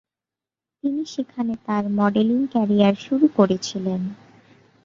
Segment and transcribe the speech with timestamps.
[0.83, 4.01] তিনি সেখানে তার মডেলিং ক্যারিয়ার শুরু করেছিলেন।